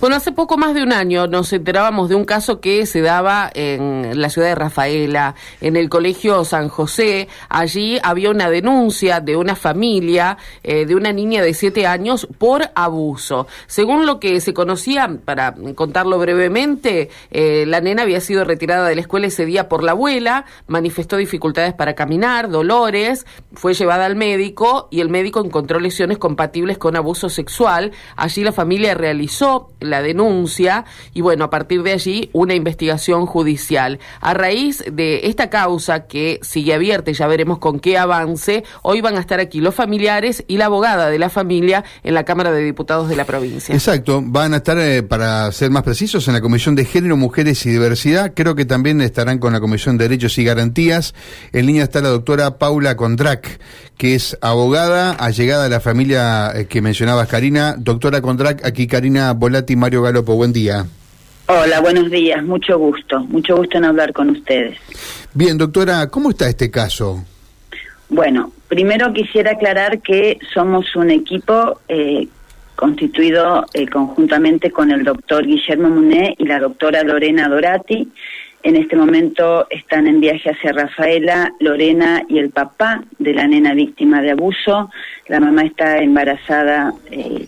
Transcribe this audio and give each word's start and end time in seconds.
Bueno, 0.00 0.14
hace 0.14 0.30
poco 0.30 0.56
más 0.56 0.74
de 0.74 0.84
un 0.84 0.92
año 0.92 1.26
nos 1.26 1.52
enterábamos 1.52 2.08
de 2.08 2.14
un 2.14 2.24
caso 2.24 2.60
que 2.60 2.86
se 2.86 3.00
daba 3.00 3.50
en 3.52 4.20
la 4.20 4.30
ciudad 4.30 4.46
de 4.46 4.54
Rafaela, 4.54 5.34
en 5.60 5.74
el 5.74 5.88
colegio 5.88 6.44
San 6.44 6.68
José. 6.68 7.26
Allí 7.48 7.98
había 8.04 8.30
una 8.30 8.48
denuncia 8.48 9.18
de 9.18 9.34
una 9.34 9.56
familia 9.56 10.38
eh, 10.62 10.86
de 10.86 10.94
una 10.94 11.12
niña 11.12 11.42
de 11.42 11.52
siete 11.52 11.88
años 11.88 12.28
por 12.38 12.70
abuso. 12.76 13.48
Según 13.66 14.06
lo 14.06 14.20
que 14.20 14.40
se 14.40 14.54
conocía, 14.54 15.10
para 15.24 15.56
contarlo 15.74 16.16
brevemente, 16.20 17.10
eh, 17.32 17.64
la 17.66 17.80
nena 17.80 18.02
había 18.02 18.20
sido 18.20 18.44
retirada 18.44 18.88
de 18.88 18.94
la 18.94 19.00
escuela 19.00 19.26
ese 19.26 19.46
día 19.46 19.68
por 19.68 19.82
la 19.82 19.92
abuela, 19.92 20.44
manifestó 20.68 21.16
dificultades 21.16 21.74
para 21.74 21.96
caminar, 21.96 22.50
dolores, 22.50 23.26
fue 23.52 23.74
llevada 23.74 24.06
al 24.06 24.14
médico 24.14 24.86
y 24.92 25.00
el 25.00 25.08
médico 25.08 25.44
encontró 25.44 25.80
lesiones 25.80 26.18
compatibles 26.18 26.78
con 26.78 26.94
abuso 26.94 27.28
sexual. 27.28 27.90
Allí 28.14 28.44
la 28.44 28.52
familia 28.52 28.94
realizó 28.94 29.70
la 29.88 30.02
denuncia 30.02 30.84
y 31.14 31.20
bueno, 31.20 31.44
a 31.44 31.50
partir 31.50 31.82
de 31.82 31.92
allí 31.92 32.30
una 32.32 32.54
investigación 32.54 33.26
judicial. 33.26 33.98
A 34.20 34.34
raíz 34.34 34.84
de 34.90 35.20
esta 35.24 35.50
causa 35.50 36.06
que 36.06 36.40
sigue 36.42 36.74
abierta 36.74 37.10
y 37.10 37.14
ya 37.14 37.26
veremos 37.26 37.58
con 37.58 37.80
qué 37.80 37.98
avance, 37.98 38.64
hoy 38.82 39.00
van 39.00 39.16
a 39.16 39.20
estar 39.20 39.40
aquí 39.40 39.60
los 39.60 39.74
familiares 39.74 40.44
y 40.46 40.56
la 40.56 40.66
abogada 40.66 41.10
de 41.10 41.18
la 41.18 41.30
familia 41.30 41.84
en 42.02 42.14
la 42.14 42.24
Cámara 42.24 42.52
de 42.52 42.62
Diputados 42.62 43.08
de 43.08 43.16
la 43.16 43.24
provincia. 43.24 43.74
Exacto, 43.74 44.22
van 44.24 44.54
a 44.54 44.58
estar, 44.58 44.78
eh, 44.78 45.02
para 45.02 45.50
ser 45.52 45.70
más 45.70 45.82
precisos, 45.82 46.26
en 46.28 46.34
la 46.34 46.40
Comisión 46.40 46.74
de 46.74 46.84
Género, 46.84 47.16
Mujeres 47.16 47.64
y 47.66 47.70
Diversidad. 47.70 48.32
Creo 48.34 48.54
que 48.54 48.64
también 48.64 49.00
estarán 49.00 49.38
con 49.38 49.52
la 49.52 49.60
Comisión 49.60 49.98
de 49.98 50.04
Derechos 50.04 50.38
y 50.38 50.44
Garantías. 50.44 51.14
En 51.52 51.66
línea 51.66 51.84
está 51.84 52.00
la 52.00 52.08
doctora 52.08 52.58
Paula 52.58 52.96
Condrac, 52.96 53.60
que 53.96 54.14
es 54.14 54.38
abogada, 54.40 55.12
allegada 55.12 55.66
a 55.66 55.68
la 55.68 55.80
familia 55.80 56.52
eh, 56.54 56.66
que 56.66 56.80
mencionabas, 56.82 57.28
Karina. 57.28 57.74
Doctora 57.78 58.20
Condrac, 58.20 58.64
aquí 58.64 58.86
Karina 58.86 59.32
Volati, 59.32 59.76
Mario 59.78 60.02
Galopo, 60.02 60.34
buen 60.34 60.52
día. 60.52 60.84
Hola, 61.46 61.80
buenos 61.80 62.10
días, 62.10 62.44
mucho 62.44 62.78
gusto, 62.78 63.20
mucho 63.20 63.56
gusto 63.56 63.78
en 63.78 63.86
hablar 63.86 64.12
con 64.12 64.28
ustedes. 64.28 64.76
Bien, 65.32 65.56
doctora, 65.56 66.08
¿cómo 66.08 66.30
está 66.30 66.48
este 66.48 66.70
caso? 66.70 67.24
Bueno, 68.10 68.52
primero 68.68 69.12
quisiera 69.12 69.52
aclarar 69.52 70.00
que 70.02 70.38
somos 70.52 70.94
un 70.94 71.10
equipo 71.10 71.80
eh, 71.88 72.28
constituido 72.76 73.66
eh, 73.74 73.86
conjuntamente 73.88 74.70
con 74.70 74.90
el 74.90 75.04
doctor 75.04 75.46
Guillermo 75.46 75.88
Muné 75.88 76.34
y 76.38 76.44
la 76.44 76.58
doctora 76.58 77.02
Lorena 77.02 77.48
Dorati. 77.48 78.08
En 78.62 78.76
este 78.76 78.96
momento 78.96 79.66
están 79.70 80.06
en 80.06 80.20
viaje 80.20 80.50
hacia 80.50 80.72
Rafaela, 80.72 81.52
Lorena 81.60 82.24
y 82.28 82.38
el 82.38 82.50
papá 82.50 83.04
de 83.18 83.32
la 83.32 83.46
nena 83.46 83.72
víctima 83.72 84.20
de 84.20 84.32
abuso. 84.32 84.90
La 85.28 85.40
mamá 85.40 85.62
está 85.62 85.98
embarazada 85.98 86.92
eh, 87.10 87.46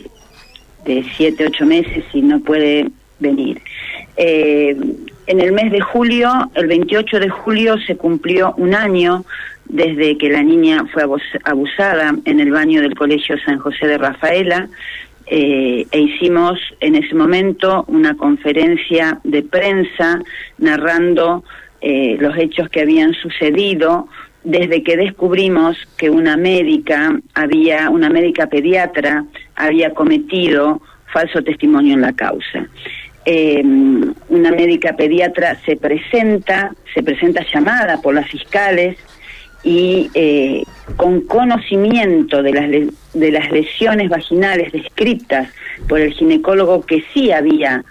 de 0.85 1.05
siete, 1.17 1.47
ocho 1.47 1.67
meses 1.67 2.05
y 2.13 2.23
no 2.23 2.41
puede 2.41 2.91
venir. 3.19 3.61
Eh, 4.17 4.77
en 5.27 5.41
el 5.41 5.53
mes 5.53 5.71
de 5.71 5.81
julio, 5.81 6.51
el 6.55 6.67
28 6.67 7.21
de 7.21 7.29
julio, 7.29 7.79
se 7.87 7.97
cumplió 7.97 8.55
un 8.57 8.75
año 8.75 9.25
desde 9.67 10.19
que 10.19 10.29
la 10.29 10.43
niña 10.43 10.85
fue 10.93 11.05
abusada 11.45 12.15
en 12.25 12.41
el 12.41 12.51
baño 12.51 12.83
del 12.83 12.97
Colegio 12.97 13.37
San 13.45 13.59
José 13.59 13.87
de 13.87 13.99
Rafaela. 13.99 14.69
Eh, 15.27 15.87
e 15.93 16.01
hicimos 16.01 16.59
en 16.81 16.97
ese 16.97 17.15
momento 17.15 17.85
una 17.87 18.17
conferencia 18.17 19.21
de 19.23 19.45
prensa 19.45 20.21
narrando 20.59 21.45
eh, 21.81 22.17
los 22.19 22.37
hechos 22.37 22.69
que 22.69 22.81
habían 22.81 23.15
sucedido 23.15 24.09
desde 24.45 24.83
que 24.83 24.97
descubrimos 24.97 25.77
que 25.97 26.11
una 26.11 26.37
médica 26.37 27.19
había 27.35 27.91
una 27.91 28.09
médica 28.09 28.47
pediatra 28.47 29.25
había 29.55 29.93
cometido 29.93 30.81
falso 31.13 31.43
testimonio 31.43 31.95
en 31.95 32.01
la 32.01 32.13
causa. 32.13 32.67
Eh, 33.27 33.63
una 33.63 34.51
médica 34.51 34.97
pediatra 34.97 35.59
se 35.67 35.77
presenta, 35.77 36.73
se 36.95 37.03
presenta 37.03 37.45
llamada 37.53 38.01
por 38.01 38.15
las 38.15 38.29
fiscales 38.29 38.97
y 39.63 40.11
eh, 40.15 40.65
con 40.97 41.21
conocimiento 41.23 42.43
de 42.43 42.53
las, 42.53 42.71
de 43.13 43.31
las 43.31 43.51
lesiones 43.51 44.09
vaginales 44.09 44.73
descritas 44.73 45.49
por 45.87 46.01
el 46.01 46.13
ginecólogo 46.15 46.87
que 46.87 47.05
sí 47.13 47.31
había 47.31 47.85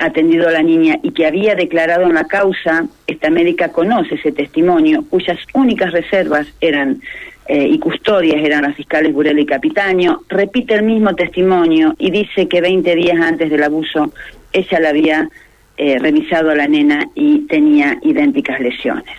atendido 0.00 0.48
a 0.48 0.52
la 0.52 0.62
niña 0.62 0.98
y 1.02 1.12
que 1.12 1.26
había 1.26 1.54
declarado 1.54 2.04
en 2.04 2.14
la 2.14 2.24
causa, 2.24 2.86
esta 3.06 3.30
médica 3.30 3.70
conoce 3.70 4.16
ese 4.16 4.32
testimonio, 4.32 5.04
cuyas 5.08 5.38
únicas 5.52 5.92
reservas 5.92 6.46
eran 6.60 7.00
eh, 7.46 7.68
y 7.68 7.78
custodias 7.78 8.42
eran 8.42 8.62
las 8.62 8.76
fiscales 8.76 9.12
Burel 9.12 9.38
y 9.38 9.46
Capitaño, 9.46 10.22
repite 10.28 10.74
el 10.74 10.84
mismo 10.84 11.14
testimonio 11.14 11.94
y 11.98 12.10
dice 12.10 12.48
que 12.48 12.60
20 12.60 12.94
días 12.94 13.20
antes 13.20 13.50
del 13.50 13.62
abuso 13.62 14.12
ella 14.52 14.80
la 14.80 14.88
había 14.88 15.28
eh, 15.76 15.98
revisado 15.98 16.50
a 16.50 16.54
la 16.54 16.66
nena 16.66 17.08
y 17.14 17.40
tenía 17.46 17.98
idénticas 18.02 18.60
lesiones. 18.60 19.16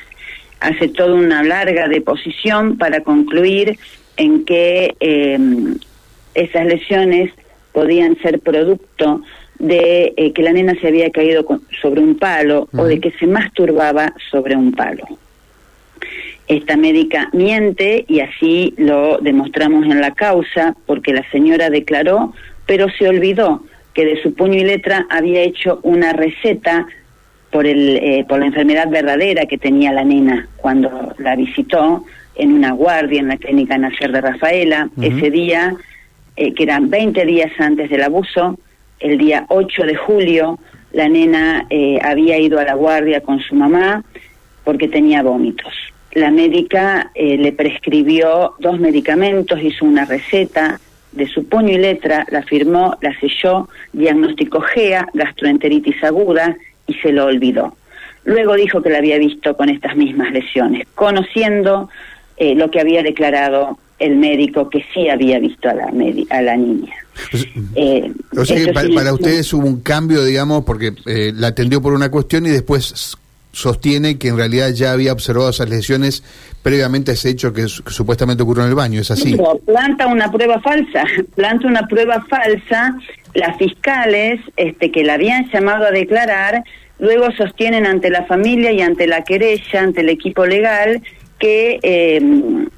Hace 0.61 0.87
toda 0.87 1.13
una 1.13 1.43
larga 1.43 1.87
deposición 1.87 2.77
para 2.77 3.01
concluir 3.01 3.77
en 4.17 4.45
que 4.45 4.95
em, 4.99 5.75
esas 6.33 6.65
lesiones 6.65 7.31
podían 7.71 8.15
ser 8.17 8.39
producto 8.39 9.21
de 9.61 10.13
eh, 10.17 10.33
que 10.33 10.41
la 10.41 10.53
nena 10.53 10.73
se 10.81 10.87
había 10.87 11.11
caído 11.11 11.45
sobre 11.81 12.01
un 12.01 12.17
palo 12.17 12.67
o 12.75 12.85
de 12.85 12.99
que 12.99 13.11
se 13.11 13.27
masturbaba 13.27 14.13
sobre 14.31 14.55
un 14.55 14.71
palo. 14.71 15.05
Esta 16.47 16.75
médica 16.75 17.29
miente 17.31 18.03
y 18.07 18.21
así 18.21 18.73
lo 18.77 19.19
demostramos 19.19 19.85
en 19.85 20.01
la 20.01 20.11
causa 20.11 20.75
porque 20.87 21.13
la 21.13 21.23
señora 21.29 21.69
declaró, 21.69 22.33
pero 22.65 22.87
se 22.97 23.07
olvidó 23.07 23.63
que 23.93 24.05
de 24.05 24.21
su 24.21 24.33
puño 24.33 24.57
y 24.57 24.63
letra 24.63 25.05
había 25.09 25.41
hecho 25.41 25.79
una 25.83 26.11
receta 26.11 26.87
por, 27.51 27.67
el, 27.67 27.97
eh, 27.97 28.25
por 28.27 28.39
la 28.39 28.47
enfermedad 28.47 28.89
verdadera 28.89 29.45
que 29.45 29.59
tenía 29.59 29.93
la 29.93 30.03
nena 30.03 30.47
cuando 30.57 31.13
la 31.19 31.35
visitó 31.35 32.03
en 32.35 32.53
una 32.53 32.71
guardia 32.71 33.19
en 33.19 33.27
la 33.27 33.37
clínica 33.37 33.77
Nacer 33.77 34.11
de 34.11 34.21
Rafaela. 34.21 34.89
Ese 34.99 35.29
día, 35.29 35.75
eh, 36.35 36.53
que 36.53 36.63
eran 36.63 36.89
20 36.89 37.25
días 37.25 37.51
antes 37.59 37.89
del 37.89 38.01
abuso, 38.01 38.57
el 39.01 39.17
día 39.17 39.45
8 39.49 39.83
de 39.83 39.95
julio, 39.95 40.59
la 40.91 41.09
nena 41.09 41.65
eh, 41.69 41.99
había 42.03 42.37
ido 42.37 42.59
a 42.59 42.63
la 42.63 42.73
guardia 42.73 43.21
con 43.21 43.39
su 43.39 43.55
mamá 43.55 44.03
porque 44.63 44.87
tenía 44.87 45.23
vómitos. 45.23 45.73
La 46.13 46.29
médica 46.29 47.09
le 47.15 47.53
prescribió 47.53 48.55
dos 48.59 48.79
medicamentos, 48.79 49.61
hizo 49.61 49.85
una 49.85 50.03
receta, 50.03 50.79
de 51.11 51.27
su 51.27 51.47
puño 51.47 51.73
y 51.73 51.77
letra, 51.77 52.25
la 52.29 52.41
firmó, 52.43 52.97
la 53.01 53.17
selló, 53.19 53.67
diagnosticó 53.93 54.61
GEA, 54.61 55.07
gastroenteritis 55.13 56.03
aguda, 56.03 56.55
y 56.87 56.93
se 56.95 57.11
lo 57.11 57.25
olvidó. 57.25 57.75
Luego 58.23 58.55
dijo 58.55 58.81
que 58.81 58.89
la 58.89 58.99
había 58.99 59.17
visto 59.17 59.55
con 59.57 59.69
estas 59.69 59.95
mismas 59.95 60.31
lesiones, 60.31 60.87
conociendo 60.95 61.89
eh, 62.37 62.55
lo 62.55 62.71
que 62.71 62.79
había 62.79 63.03
declarado 63.03 63.77
el 64.01 64.17
médico 64.17 64.69
que 64.69 64.83
sí 64.93 65.09
había 65.09 65.39
visto 65.39 65.69
a 65.69 65.73
la, 65.73 65.93
a 66.29 66.41
la 66.41 66.57
niña. 66.57 66.93
Eh, 67.75 68.11
o 68.35 68.45
sea 68.45 68.57
que 68.57 68.73
para, 68.73 69.13
ustedes 69.13 69.53
hubo 69.53 69.67
un 69.67 69.81
cambio, 69.81 70.23
digamos, 70.23 70.63
porque 70.63 70.93
eh, 71.05 71.31
la 71.35 71.47
atendió 71.47 71.81
por 71.81 71.93
una 71.93 72.09
cuestión 72.09 72.45
y 72.45 72.49
después 72.49 73.17
sostiene 73.51 74.17
que 74.17 74.29
en 74.29 74.37
realidad 74.37 74.69
ya 74.69 74.93
había 74.93 75.11
observado 75.11 75.49
esas 75.49 75.69
lesiones 75.69 76.23
previamente 76.63 77.11
a 77.11 77.13
ese 77.15 77.29
hecho 77.29 77.53
que, 77.53 77.67
supuestamente 77.67 78.43
ocurrió 78.43 78.63
en 78.63 78.69
el 78.69 78.75
baño, 78.75 79.01
¿es 79.01 79.11
así? 79.11 79.37
planta 79.65 80.07
una 80.07 80.31
prueba 80.31 80.59
falsa, 80.61 81.03
planta 81.35 81.67
una 81.67 81.87
prueba 81.87 82.25
falsa, 82.29 82.95
las 83.33 83.57
fiscales 83.57 84.39
este, 84.55 84.91
que 84.91 85.03
la 85.03 85.15
habían 85.15 85.49
llamado 85.51 85.85
a 85.85 85.91
declarar, 85.91 86.63
luego 86.99 87.31
sostienen 87.31 87.85
ante 87.85 88.09
la 88.09 88.25
familia 88.25 88.71
y 88.71 88.81
ante 88.81 89.07
la 89.07 89.23
querella, 89.23 89.81
ante 89.81 90.01
el 90.01 90.09
equipo 90.09 90.45
legal, 90.45 91.01
que, 91.39 91.79
em, 91.81 92.69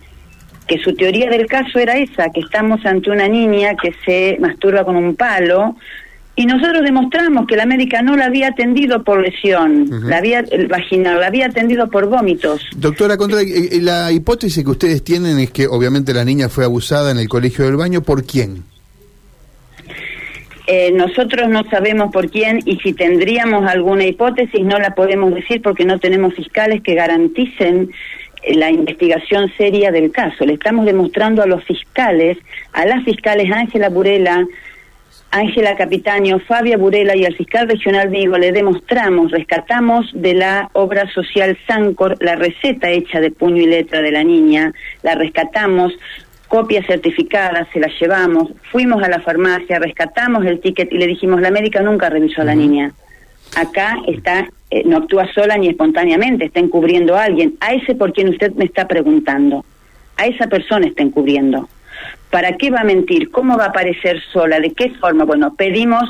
que 0.68 0.78
su 0.80 0.96
teoría 0.96 1.30
del 1.30 1.46
caso 1.48 1.80
era 1.80 1.98
esa, 1.98 2.30
que 2.30 2.40
estamos 2.40 2.86
ante 2.86 3.10
una 3.10 3.28
niña 3.28 3.76
que 3.76 3.94
se 4.06 4.38
masturba 4.40 4.84
con 4.86 4.96
un 4.96 5.16
palo, 5.16 5.76
y 6.36 6.48
nosotros 6.48 6.82
demostramos 6.84 7.46
que 7.46 7.56
la 7.56 7.68
médica 7.68 8.02
no 8.02 8.16
la 8.16 8.26
había 8.26 8.48
atendido 8.48 9.04
por 9.04 9.22
lesión, 9.22 9.88
la 10.10 10.18
había 10.18 10.40
el 10.40 10.68
vaginal, 10.68 11.20
la 11.20 11.28
había 11.28 11.46
atendido 11.46 11.90
por 11.90 12.08
vómitos. 12.08 12.62
Doctora 12.76 13.18
Contra, 13.18 13.42
la 13.82 14.12
hipótesis 14.12 14.64
que 14.64 14.72
ustedes 14.72 15.04
tienen 15.04 15.38
es 15.38 15.52
que 15.52 15.68
obviamente 15.68 16.12
la 16.12 16.26
niña 16.26 16.50
fue 16.50 16.66
abusada 16.66 17.12
en 17.12 17.20
el 17.20 17.30
colegio 17.30 17.66
del 17.66 17.76
baño, 17.76 18.02
¿por 18.02 18.26
quién? 18.26 18.64
Eh, 20.66 20.92
nosotros 20.94 21.50
no 21.50 21.64
sabemos 21.70 22.12
por 22.12 22.32
quién 22.32 22.62
y 22.66 22.78
si 22.78 22.94
tendríamos 22.94 23.70
alguna 23.70 24.06
hipótesis 24.06 24.62
no 24.62 24.80
la 24.80 24.96
podemos 24.96 25.36
decir 25.36 25.62
porque 25.62 25.84
no 25.84 26.00
tenemos 26.00 26.34
fiscales 26.34 26.82
que 26.82 26.96
garanticen 26.96 27.92
la 28.52 28.70
investigación 28.70 29.52
seria 29.58 29.92
del 29.92 30.12
caso. 30.12 30.46
Le 30.46 30.54
estamos 30.54 30.86
demostrando 30.86 31.42
a 31.42 31.48
los 31.48 31.64
fiscales, 31.64 32.38
a 32.74 32.86
las 32.86 33.04
fiscales 33.04 33.52
Ángela 33.52 33.90
Burela, 33.90 34.46
Ángela 35.32 35.76
Capitaño, 35.76 36.40
Fabia 36.40 36.78
Burela 36.78 37.16
y 37.16 37.26
al 37.26 37.36
fiscal 37.36 37.68
regional 37.68 38.10
Vigo 38.10 38.38
le 38.38 38.52
demostramos, 38.52 39.32
rescatamos 39.32 40.12
de 40.14 40.36
la 40.36 40.70
obra 40.74 41.12
social 41.12 41.58
Sancor 41.66 42.18
la 42.22 42.36
receta 42.36 42.92
hecha 42.92 43.20
de 43.20 43.32
puño 43.32 43.64
y 43.64 43.66
letra 43.66 44.04
de 44.04 44.12
la 44.12 44.24
niña, 44.24 44.74
la 45.02 45.16
rescatamos 45.16 45.94
copias 46.48 46.86
certificadas, 46.86 47.68
se 47.74 47.80
las 47.80 47.92
llevamos, 48.00 48.50
fuimos 48.72 49.02
a 49.02 49.10
la 49.10 49.22
farmacia, 49.22 49.80
rescatamos 49.80 50.46
el 50.46 50.60
ticket 50.60 50.94
y 50.94 51.00
le 51.00 51.08
dijimos, 51.08 51.42
la 51.42 51.50
médica 51.50 51.82
nunca 51.82 52.12
revisó 52.12 52.44
a 52.44 52.46
la 52.46 52.54
niña. 52.54 52.94
Acá 53.56 53.98
está, 54.08 54.50
eh, 54.72 54.84
no 54.86 54.98
actúa 54.98 55.32
sola 55.34 55.58
ni 55.58 55.68
espontáneamente, 55.68 56.46
está 56.46 56.60
encubriendo 56.60 57.16
a 57.16 57.24
alguien. 57.24 57.56
A 57.60 57.74
ese 57.74 57.96
por 57.96 58.14
quien 58.14 58.30
usted 58.30 58.54
me 58.54 58.66
está 58.66 58.88
preguntando, 58.88 59.64
a 60.18 60.26
esa 60.26 60.48
persona 60.48 60.88
está 60.88 61.04
encubriendo. 61.04 61.70
¿Para 62.32 62.58
qué 62.58 62.72
va 62.72 62.80
a 62.80 62.84
mentir? 62.84 63.30
¿Cómo 63.30 63.58
va 63.58 63.66
a 63.66 63.68
aparecer 63.68 64.20
sola? 64.32 64.60
¿De 64.60 64.72
qué 64.72 64.90
forma? 64.90 65.24
Bueno, 65.24 65.54
pedimos 65.56 66.04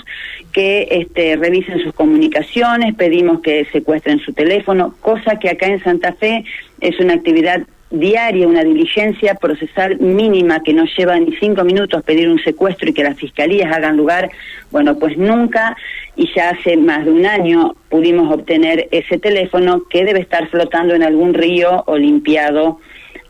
que 0.54 0.88
este, 0.90 1.36
revisen 1.36 1.80
sus 1.84 1.94
comunicaciones, 1.94 2.96
pedimos 2.96 3.42
que 3.42 3.66
secuestren 3.74 4.20
su 4.20 4.32
teléfono, 4.32 4.96
cosa 5.02 5.38
que 5.38 5.50
acá 5.50 5.66
en 5.68 5.84
Santa 5.84 6.14
Fe 6.14 6.46
es 6.80 6.98
una 7.02 7.16
actividad 7.16 7.64
diaria, 7.94 8.48
una 8.48 8.64
diligencia 8.64 9.36
procesal 9.36 10.00
mínima 10.00 10.64
que 10.64 10.74
no 10.74 10.84
lleva 10.98 11.18
ni 11.20 11.36
cinco 11.36 11.64
minutos 11.64 12.04
pedir 12.04 12.28
un 12.28 12.44
secuestro 12.44 12.90
y 12.90 12.94
que 12.94 13.04
las 13.04 13.16
fiscalías 13.16 13.72
hagan 13.72 13.96
lugar, 13.96 14.32
bueno, 14.72 14.98
pues 14.98 15.16
nunca 15.16 15.78
y 16.16 16.28
ya 16.36 16.50
hace 16.50 16.76
más 16.76 17.06
de 17.06 17.12
un 17.12 17.26
año 17.28 17.76
pudimos 17.90 18.34
obtener 18.34 18.88
ese 18.92 19.20
teléfono 19.20 19.84
que 19.90 20.04
debe 20.04 20.20
estar 20.20 20.50
flotando 20.50 20.96
en 20.96 21.04
algún 21.04 21.36
río 21.36 21.84
o 21.86 21.96
limpiado. 21.96 22.80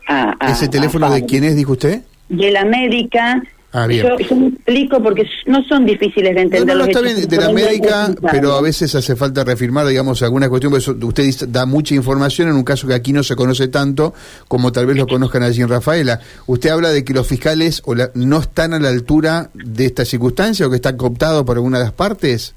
A, 0.08 0.34
¿Ese 0.48 0.68
teléfono 0.68 1.12
de 1.12 1.26
quién 1.26 1.44
es, 1.44 1.56
dijo 1.56 1.72
usted? 1.72 2.00
De 2.30 2.50
la 2.50 2.64
médica 2.64 3.42
Ah, 3.76 3.88
yo, 3.88 4.16
me 4.36 4.46
explico 4.46 5.02
porque 5.02 5.26
no 5.46 5.60
son 5.64 5.84
difíciles 5.84 6.32
de 6.36 6.42
entender. 6.42 6.76
No, 6.76 6.84
no, 6.84 6.88
está 6.88 7.00
bien, 7.00 7.26
de 7.26 7.36
la 7.36 7.50
médica, 7.50 8.14
pero 8.30 8.52
a 8.52 8.62
veces 8.62 8.94
hace 8.94 9.16
falta 9.16 9.42
reafirmar, 9.42 9.84
digamos, 9.84 10.22
alguna 10.22 10.48
cuestión, 10.48 10.72
porque 10.72 11.04
usted 11.04 11.48
da 11.48 11.66
mucha 11.66 11.96
información 11.96 12.48
en 12.48 12.54
un 12.54 12.62
caso 12.62 12.86
que 12.86 12.94
aquí 12.94 13.12
no 13.12 13.24
se 13.24 13.34
conoce 13.34 13.66
tanto 13.66 14.14
como 14.46 14.70
tal 14.70 14.86
vez 14.86 14.96
lo 14.96 15.08
conozcan 15.08 15.42
allí 15.42 15.60
en 15.60 15.68
Rafaela. 15.68 16.20
¿Usted 16.46 16.70
habla 16.70 16.90
de 16.90 17.04
que 17.04 17.14
los 17.14 17.26
fiscales 17.26 17.82
o 17.84 17.96
no 18.14 18.38
están 18.38 18.74
a 18.74 18.78
la 18.78 18.90
altura 18.90 19.50
de 19.54 19.86
esta 19.86 20.04
circunstancia 20.04 20.68
o 20.68 20.70
que 20.70 20.76
están 20.76 20.96
cooptados 20.96 21.42
por 21.42 21.56
alguna 21.56 21.78
de 21.78 21.84
las 21.86 21.94
partes? 21.94 22.54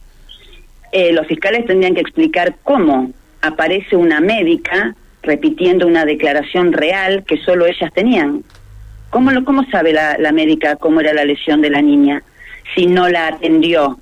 Eh, 0.91 1.11
los 1.13 1.25
fiscales 1.25 1.65
tendrían 1.65 1.95
que 1.95 2.01
explicar 2.01 2.57
cómo 2.61 3.11
aparece 3.41 3.95
una 3.95 4.19
médica 4.19 4.95
repitiendo 5.23 5.87
una 5.87 6.05
declaración 6.05 6.73
real 6.73 7.23
que 7.27 7.37
solo 7.37 7.65
ellas 7.65 7.91
tenían. 7.91 8.43
¿Cómo, 9.17 9.31
lo, 9.31 9.43
cómo 9.43 9.65
sabe 9.71 9.93
la, 9.93 10.15
la 10.19 10.31
médica 10.31 10.75
cómo 10.75 11.01
era 11.01 11.11
la 11.11 11.25
lesión 11.25 11.59
de 11.59 11.71
la 11.71 11.81
niña 11.81 12.21
si 12.75 12.85
no 12.85 13.09
la 13.09 13.29
atendió 13.29 13.97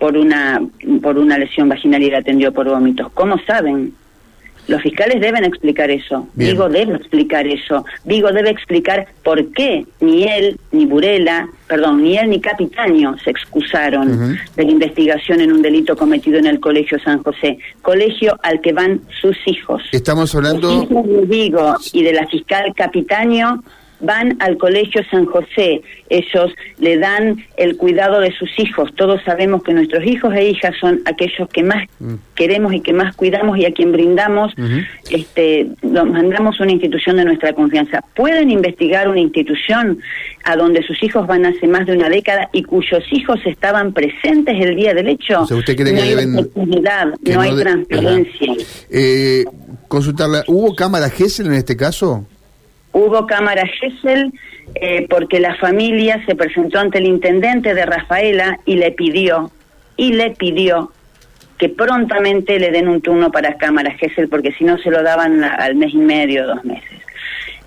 por 0.00 0.16
una, 0.16 0.60
por 1.00 1.16
una 1.16 1.38
lesión 1.38 1.68
vaginal 1.68 2.02
y 2.02 2.10
la 2.10 2.18
atendió 2.18 2.52
por 2.52 2.68
vómitos? 2.68 3.12
¿Cómo 3.14 3.38
saben? 3.46 3.92
Los 4.66 4.82
fiscales 4.82 5.20
deben 5.20 5.44
explicar 5.44 5.92
eso. 5.92 6.26
Vigo 6.34 6.68
debe 6.68 6.96
explicar 6.96 7.46
eso. 7.46 7.84
Vigo 8.04 8.32
debe 8.32 8.50
explicar 8.50 9.06
por 9.22 9.52
qué 9.52 9.86
ni 10.00 10.24
él, 10.24 10.58
ni 10.72 10.86
Burela, 10.86 11.48
perdón, 11.68 12.02
ni 12.02 12.18
él 12.18 12.28
ni 12.28 12.40
Capitaño 12.40 13.16
se 13.22 13.30
excusaron 13.30 14.36
de 14.56 14.64
la 14.64 14.70
investigación 14.72 15.40
en 15.40 15.52
un 15.52 15.62
delito 15.62 15.96
cometido 15.96 16.40
en 16.40 16.46
el 16.46 16.58
Colegio 16.58 16.98
San 16.98 17.22
José. 17.22 17.58
Colegio 17.80 18.36
al 18.42 18.60
que 18.60 18.72
van 18.72 19.02
sus 19.20 19.36
hijos. 19.46 19.84
Estamos 19.92 20.34
hablando... 20.34 20.68
Los 20.68 20.90
hijos 20.90 21.06
de 21.06 21.26
Vigo 21.26 21.76
y 21.92 22.02
de 22.02 22.12
la 22.12 22.26
fiscal 22.26 22.72
Capitaño 22.74 23.62
van 24.02 24.36
al 24.40 24.58
colegio 24.58 25.02
San 25.10 25.24
José, 25.26 25.80
ellos 26.10 26.52
le 26.78 26.98
dan 26.98 27.42
el 27.56 27.76
cuidado 27.76 28.20
de 28.20 28.32
sus 28.32 28.50
hijos. 28.58 28.90
Todos 28.96 29.22
sabemos 29.24 29.62
que 29.62 29.72
nuestros 29.72 30.04
hijos 30.04 30.34
e 30.34 30.50
hijas 30.50 30.74
son 30.80 31.00
aquellos 31.06 31.48
que 31.48 31.62
más 31.62 31.88
mm. 32.00 32.14
queremos 32.34 32.74
y 32.74 32.80
que 32.80 32.92
más 32.92 33.16
cuidamos 33.16 33.58
y 33.58 33.64
a 33.64 33.72
quien 33.72 33.92
brindamos, 33.92 34.52
este, 35.10 35.68
los 35.82 36.06
mandamos 36.06 36.60
una 36.60 36.72
institución 36.72 37.16
de 37.16 37.24
nuestra 37.24 37.52
confianza. 37.52 38.04
¿Pueden 38.14 38.50
investigar 38.50 39.08
una 39.08 39.20
institución 39.20 39.98
a 40.44 40.56
donde 40.56 40.82
sus 40.82 41.02
hijos 41.02 41.26
van 41.26 41.46
hace 41.46 41.66
más 41.66 41.86
de 41.86 41.96
una 41.96 42.08
década 42.08 42.48
y 42.52 42.62
cuyos 42.62 43.04
hijos 43.10 43.40
estaban 43.46 43.92
presentes 43.92 44.56
el 44.60 44.76
día 44.76 44.92
del 44.94 45.08
hecho? 45.08 45.42
¿usted 45.42 45.76
cree 45.76 45.92
no 45.92 46.02
hay 46.02 46.26
no, 46.26 47.40
hay 47.40 47.56
transparencia. 47.56 48.54
Eh, 48.90 49.44
consultarla, 49.88 50.44
¿hubo 50.48 50.74
cámara 50.74 51.08
GESEL 51.08 51.46
en 51.46 51.54
este 51.54 51.76
caso? 51.76 52.26
Hubo 52.92 53.26
cámara 53.26 53.66
Gesell 53.66 54.32
eh, 54.74 55.06
porque 55.08 55.40
la 55.40 55.54
familia 55.56 56.22
se 56.26 56.34
presentó 56.34 56.78
ante 56.78 56.98
el 56.98 57.06
intendente 57.06 57.74
de 57.74 57.86
Rafaela 57.86 58.58
y 58.64 58.76
le 58.76 58.92
pidió, 58.92 59.50
y 59.96 60.12
le 60.12 60.30
pidió 60.30 60.92
que 61.58 61.68
prontamente 61.68 62.58
le 62.58 62.70
den 62.70 62.88
un 62.88 63.00
turno 63.00 63.30
para 63.30 63.56
cámara 63.56 63.92
Gesell 63.92 64.28
porque 64.28 64.52
si 64.52 64.64
no 64.64 64.78
se 64.78 64.90
lo 64.90 65.02
daban 65.02 65.42
al 65.42 65.74
mes 65.74 65.94
y 65.94 65.98
medio, 65.98 66.46
dos 66.46 66.64
meses. 66.64 67.00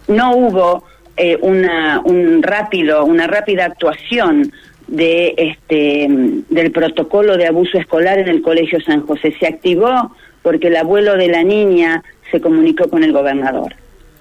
No 0.08 0.36
hubo 0.36 0.84
eh, 1.18 1.38
una, 1.42 2.02
un 2.04 2.44
rápido, 2.44 3.06
una 3.06 3.26
rápida 3.26 3.66
actuación 3.66 4.52
de 4.88 5.34
este 5.38 6.08
del 6.50 6.72
protocolo 6.72 7.38
de 7.38 7.48
abuso 7.48 7.80
escolar 7.80 8.20
en 8.20 8.28
el 8.28 8.42
Colegio 8.42 8.80
San 8.82 9.06
José. 9.08 9.34
Se 9.40 9.48
activó 9.48 10.16
porque 10.44 10.68
el 10.68 10.76
abuelo 10.76 11.18
de 11.18 11.28
la 11.28 11.44
niña 11.44 12.04
se 12.30 12.40
comunicó 12.40 12.90
con 12.90 13.04
el 13.04 13.12
gobernador 13.12 13.76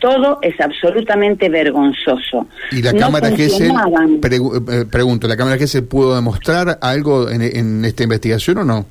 todo 0.05 0.39
es 0.43 0.61
absolutamente 0.61 1.49
vergonzoso. 1.49 2.47
¿Y 2.71 2.83
la 2.83 2.93
Cámara 2.93 3.31
Gesell, 3.31 3.73
eh, 3.73 4.85
pregunto, 4.91 5.27
¿la 5.27 5.35
Cámara 5.35 5.57
Gesell 5.57 5.85
pudo 5.85 6.15
demostrar 6.15 6.77
algo 6.83 7.31
en, 7.31 7.83
esta 7.87 8.03
investigación 8.03 8.59
o 8.59 8.65
no? 8.65 8.85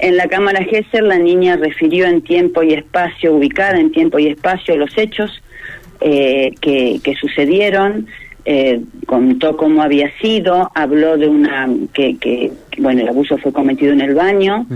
En 0.00 0.16
la 0.16 0.26
Cámara 0.26 0.64
Gesell 0.64 1.06
la 1.06 1.18
niña 1.18 1.56
refirió 1.56 2.06
en 2.06 2.22
tiempo 2.22 2.64
y 2.64 2.72
espacio, 2.72 3.32
ubicada 3.32 3.78
en 3.78 3.92
tiempo 3.92 4.18
y 4.18 4.26
espacio, 4.26 4.76
los 4.76 4.90
hechos 4.98 5.30
eh, 6.00 6.52
que, 6.60 7.14
sucedieron, 7.20 8.08
eh, 8.44 8.80
contó 9.06 9.56
cómo 9.56 9.82
había 9.82 10.10
sido, 10.20 10.72
habló 10.74 11.16
de 11.16 11.28
una, 11.28 11.68
que, 11.92 12.16
que, 12.16 12.50
bueno, 12.78 13.02
el 13.02 13.08
abuso 13.08 13.38
fue 13.38 13.52
cometido 13.52 13.92
en 13.92 14.00
el 14.00 14.16
baño. 14.16 14.66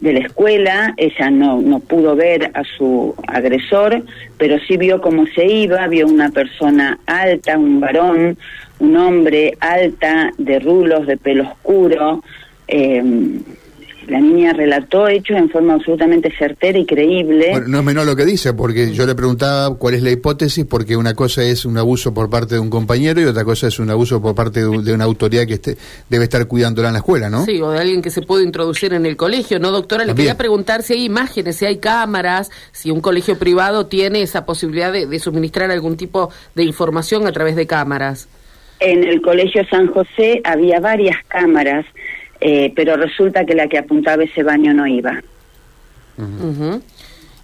De 0.00 0.14
la 0.14 0.20
escuela, 0.20 0.94
ella 0.96 1.30
no, 1.30 1.60
no 1.60 1.80
pudo 1.80 2.16
ver 2.16 2.50
a 2.54 2.64
su 2.64 3.14
agresor, 3.26 4.02
pero 4.38 4.58
sí 4.66 4.78
vio 4.78 5.00
cómo 5.02 5.26
se 5.26 5.44
iba, 5.46 5.86
vio 5.88 6.06
una 6.06 6.30
persona 6.30 6.98
alta, 7.04 7.58
un 7.58 7.80
varón, 7.80 8.38
un 8.78 8.96
hombre 8.96 9.58
alta, 9.60 10.32
de 10.38 10.58
rulos, 10.58 11.06
de 11.06 11.18
pelo 11.18 11.44
oscuro, 11.44 12.22
eh, 12.66 13.02
la 14.06 14.20
niña 14.20 14.52
relató 14.52 15.08
hechos 15.08 15.36
en 15.36 15.50
forma 15.50 15.74
absolutamente 15.74 16.32
certera 16.36 16.78
y 16.78 16.86
creíble. 16.86 17.50
Bueno, 17.52 17.68
no 17.68 17.78
es 17.78 17.84
menor 17.84 18.06
lo 18.06 18.16
que 18.16 18.24
dice, 18.24 18.54
porque 18.54 18.92
yo 18.92 19.06
le 19.06 19.14
preguntaba 19.14 19.76
cuál 19.76 19.94
es 19.94 20.02
la 20.02 20.10
hipótesis, 20.10 20.64
porque 20.64 20.96
una 20.96 21.14
cosa 21.14 21.42
es 21.42 21.64
un 21.64 21.78
abuso 21.78 22.14
por 22.14 22.30
parte 22.30 22.54
de 22.54 22.60
un 22.60 22.70
compañero 22.70 23.20
y 23.20 23.24
otra 23.24 23.44
cosa 23.44 23.68
es 23.68 23.78
un 23.78 23.90
abuso 23.90 24.20
por 24.20 24.34
parte 24.34 24.60
de, 24.60 24.94
una 24.94 25.04
autoridad 25.04 25.46
que 25.46 25.54
esté, 25.54 25.76
debe 26.08 26.24
estar 26.24 26.46
cuidándola 26.46 26.88
en 26.88 26.94
la 26.94 26.98
escuela, 27.00 27.30
¿no? 27.30 27.44
Sí, 27.44 27.60
o 27.60 27.70
de 27.70 27.78
alguien 27.78 28.02
que 28.02 28.10
se 28.10 28.22
puede 28.22 28.44
introducir 28.44 28.92
en 28.92 29.06
el 29.06 29.16
colegio, 29.16 29.58
¿no, 29.58 29.70
doctora? 29.70 30.04
Le 30.04 30.14
quería 30.14 30.36
preguntar 30.36 30.82
si 30.82 30.94
hay 30.94 31.04
imágenes, 31.04 31.56
si 31.56 31.66
hay 31.66 31.78
cámaras, 31.78 32.50
si 32.72 32.90
un 32.90 33.00
colegio 33.00 33.38
privado 33.38 33.86
tiene 33.86 34.22
esa 34.22 34.44
posibilidad 34.46 34.92
de, 34.92 35.06
de 35.06 35.18
suministrar 35.18 35.70
algún 35.70 35.96
tipo 35.96 36.30
de 36.54 36.64
información 36.64 37.26
a 37.26 37.32
través 37.32 37.56
de 37.56 37.66
cámaras. 37.66 38.28
En 38.80 39.04
el 39.04 39.20
Colegio 39.20 39.62
San 39.70 39.88
José 39.88 40.40
había 40.42 40.80
varias 40.80 41.16
cámaras 41.28 41.84
eh, 42.40 42.72
pero 42.74 42.96
resulta 42.96 43.44
que 43.44 43.54
la 43.54 43.68
que 43.68 43.78
apuntaba 43.78 44.24
ese 44.24 44.42
baño 44.42 44.72
no 44.74 44.86
iba. 44.86 45.20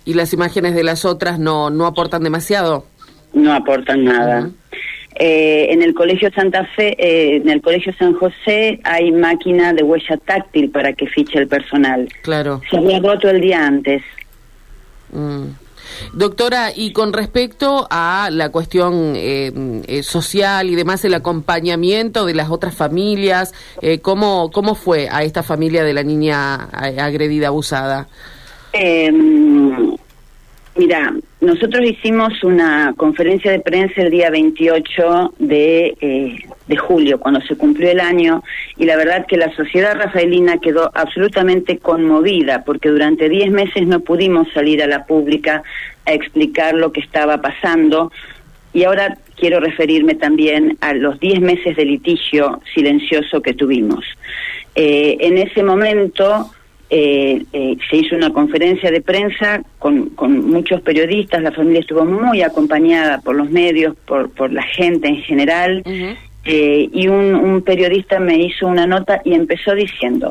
¿Y 0.05 0.15
las 0.15 0.33
imágenes 0.33 0.75
de 0.75 0.85
las 0.85 1.05
otras 1.05 1.39
no, 1.39 1.71
no 1.71 1.87
aportan 1.87 2.23
demasiado? 2.23 2.87
No 3.33 3.53
aportan 3.53 4.05
nada. 4.05 4.51
Eh, 5.19 5.69
en 5.71 5.83
el 5.83 5.95
Colegio 5.95 6.31
Santa 6.33 6.67
Fe, 6.77 6.95
eh, 6.99 7.37
en 7.37 7.49
el 7.49 7.63
Colegio 7.63 7.95
San 7.99 8.15
José 8.15 8.81
hay 8.85 9.13
máquina 9.13 9.73
de 9.73 9.83
huella 9.83 10.19
táctil 10.19 10.71
para 10.71 10.93
que 10.93 11.07
fiche 11.07 11.39
el 11.39 11.49
personal. 11.49 12.07
Claro. 12.23 12.61
Se 12.71 12.77
había 12.77 13.01
roto 13.01 13.31
el 13.31 13.41
día 13.41 13.67
antes. 13.67 14.03
Mm. 15.13 15.47
Doctora, 16.13 16.73
y 16.75 16.93
con 16.93 17.13
respecto 17.13 17.87
a 17.91 18.29
la 18.31 18.51
cuestión 18.51 19.15
eh, 19.17 19.53
eh, 19.87 20.03
social 20.03 20.69
y 20.69 20.75
demás, 20.75 21.05
el 21.05 21.15
acompañamiento 21.15 22.25
de 22.25 22.35
las 22.35 22.51
otras 22.51 22.75
familias, 22.75 23.53
eh, 23.83 24.01
¿cómo, 24.01 24.51
¿cómo 24.53 24.75
fue 24.75 25.09
a 25.11 25.23
esta 25.23 25.43
familia 25.43 25.85
de 25.85 25.95
la 25.95 26.03
niña 26.03 26.69
agredida, 26.73 27.49
abusada? 27.49 28.09
Mira, 30.77 31.15
nosotros 31.41 31.89
hicimos 31.89 32.45
una 32.45 32.93
conferencia 32.99 33.51
de 33.51 33.61
prensa 33.61 34.03
el 34.03 34.11
día 34.11 34.29
28 34.29 35.33
de, 35.39 36.45
de 36.67 36.77
julio, 36.77 37.19
cuando 37.19 37.41
se 37.41 37.57
cumplió 37.57 37.91
el 37.91 38.01
año, 38.01 38.43
y 38.77 38.85
la 38.85 38.97
verdad 38.97 39.25
que 39.27 39.39
la 39.39 39.55
sociedad 39.57 39.97
rafaelina 39.97 40.59
quedó 40.59 40.91
absolutamente 40.93 41.79
conmovida, 41.79 42.63
porque 42.65 42.91
durante 42.91 43.31
10 43.31 43.53
meses 43.53 43.87
no 43.87 44.01
pudimos 44.01 44.49
salir 44.53 44.83
a 44.83 44.87
la 44.87 45.07
pública 45.07 45.63
a 46.05 46.13
explicar 46.13 46.75
lo 46.75 46.93
que 46.93 47.01
estaba 47.01 47.41
pasando, 47.41 48.13
y 48.75 48.85
ahora 48.85 49.17
quiero 49.37 49.61
referirme 49.61 50.15
también 50.15 50.77
a 50.83 50.93
los 50.93 51.19
10 51.21 51.41
meses 51.41 51.75
de 51.77 51.87
litigio 51.87 52.61
silencioso 52.75 53.41
que 53.41 53.55
tuvimos. 53.55 54.05
Eh, 54.75 55.17
en 55.21 55.39
ese 55.39 55.63
momento 55.63 56.51
eh, 56.89 57.45
eh, 57.53 57.77
se 57.91 57.97
hizo 57.97 58.15
una 58.15 58.33
conferencia 58.33 58.93
de 58.93 59.01
prensa 59.01 59.61
con, 59.79 60.11
con, 60.11 60.49
muchos 60.49 60.81
periodistas, 60.83 61.43
la 61.43 61.51
familia 61.51 61.81
estuvo 61.81 62.05
muy 62.05 62.43
acompañada 62.43 63.19
por 63.21 63.35
los 63.35 63.51
medios, 63.51 63.97
por, 64.07 64.31
por 64.31 64.53
la 64.53 64.63
gente 64.63 65.09
en 65.09 65.17
general, 65.23 65.83
eh, 66.45 66.89
y 66.93 67.09
un, 67.09 67.35
un, 67.35 67.63
periodista 67.63 68.21
me 68.21 68.39
hizo 68.39 68.69
una 68.69 68.87
nota 68.87 69.21
y 69.25 69.35
empezó 69.35 69.75
diciendo, 69.75 70.31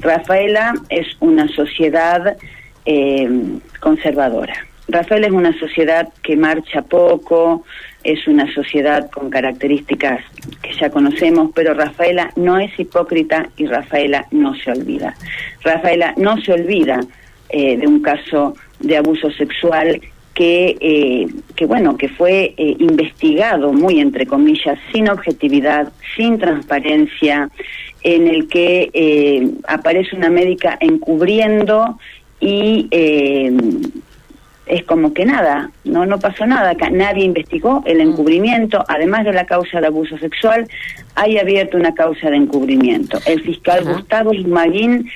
Rafaela 0.00 0.74
es 0.88 1.06
una 1.20 1.46
sociedad 1.48 2.36
conservadora. 3.78 4.54
Rafaela 4.88 5.26
es 5.26 5.32
una 5.32 5.58
sociedad 5.58 6.08
que 6.22 6.36
marcha 6.36 6.82
poco, 6.82 7.64
es 8.04 8.26
una 8.26 8.52
sociedad 8.52 9.10
con 9.10 9.30
características 9.30 10.20
que 10.60 10.72
ya 10.74 10.90
conocemos, 10.90 11.50
pero 11.54 11.74
Rafaela 11.74 12.32
no 12.36 12.58
es 12.58 12.78
hipócrita 12.78 13.48
y 13.56 13.66
Rafaela 13.66 14.26
no 14.32 14.54
se 14.54 14.72
olvida. 14.72 15.14
Rafaela 15.62 16.14
no 16.16 16.40
se 16.40 16.52
olvida 16.52 17.00
eh, 17.48 17.76
de 17.76 17.86
un 17.86 18.02
caso 18.02 18.54
de 18.80 18.96
abuso 18.96 19.30
sexual 19.30 20.00
que, 20.34 20.76
eh, 20.80 21.26
que 21.54 21.66
bueno, 21.66 21.96
que 21.96 22.08
fue 22.08 22.54
eh, 22.56 22.76
investigado 22.78 23.72
muy 23.72 24.00
entre 24.00 24.26
comillas, 24.26 24.78
sin 24.92 25.08
objetividad, 25.08 25.92
sin 26.16 26.38
transparencia, 26.38 27.50
en 28.02 28.26
el 28.26 28.48
que 28.48 29.52
aparece 29.68 30.16
una 30.16 30.28
médica 30.28 30.76
encubriendo 30.80 32.00
y 32.40 32.88
es 34.72 34.84
como 34.84 35.12
que 35.12 35.26
nada, 35.26 35.70
no 35.84 36.06
no 36.06 36.18
pasó 36.18 36.46
nada, 36.46 36.74
nadie 36.90 37.24
investigó 37.24 37.82
el 37.84 37.98
mm. 37.98 38.08
encubrimiento, 38.10 38.82
además 38.88 39.26
de 39.26 39.34
la 39.34 39.44
causa 39.44 39.82
de 39.82 39.88
abuso 39.88 40.16
sexual, 40.16 40.66
hay 41.14 41.36
abierto 41.38 41.76
una 41.76 41.94
causa 41.94 42.30
de 42.30 42.36
encubrimiento. 42.36 43.18
El 43.26 43.42
fiscal 43.42 43.84
Gustavo 43.84 44.32
Maguín, 44.46 45.10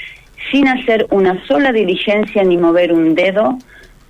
sin 0.51 0.69
hacer 0.69 1.07
una 1.11 1.43
sola 1.47 1.73
diligencia 1.73 2.45
ni 2.45 2.59
mover 2.59 2.93
un 2.93 3.15
dedo, 3.15 3.57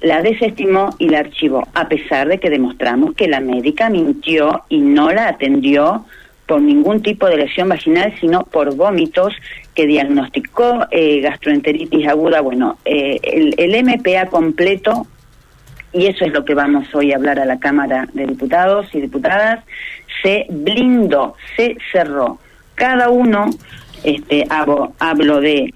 la 0.00 0.21
desestimó 0.21 0.91
y 0.99 1.11
la 1.11 1.21
archivó, 1.21 1.62
a 1.75 1.88
pesar 1.88 2.26
de 2.26 2.38
que 2.38 2.50
demostramos 2.50 3.15
que 3.15 3.29
la 3.29 3.38
médica 3.38 3.88
mintió 3.88 4.65
y 4.69 4.81
no 4.81 5.12
la 5.12 5.29
atendió 5.29 6.05
por 6.47 6.61
ningún 6.61 7.03
tipo 7.03 7.29
de 7.29 7.37
lesión 7.37 7.69
vaginal, 7.69 8.12
sino 8.21 8.45
por 8.45 8.75
vómitos 8.75 9.33
que 9.76 9.87
diagnosticó 9.87 10.87
eh, 10.91 11.21
gastroenteritis 11.21 12.09
aguda. 12.09 12.41
Bueno, 12.41 12.79
eh, 12.85 13.21
el, 13.23 13.55
el 13.59 13.85
MPA 13.85 14.26
completo 14.26 15.07
y 15.97 16.07
eso 16.07 16.26
es 16.26 16.33
lo 16.33 16.45
que 16.45 16.55
vamos 16.55 16.95
hoy 16.95 17.12
a 17.12 17.17
hablar 17.17 17.41
a 17.41 17.47
la 17.47 17.59
Cámara 17.59 18.07
de 18.12 18.26
Diputados 18.26 18.87
y 18.93 19.00
Diputadas, 19.00 19.65
se 20.23 20.47
blindó, 20.50 21.35
se 21.57 21.79
cerró. 21.91 22.38
Cada 22.75 23.09
uno, 23.09 23.49
este, 24.05 24.47
hablo, 24.50 24.93
hablo 24.99 25.41
de, 25.41 25.73